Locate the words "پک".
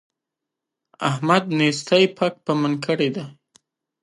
2.17-2.33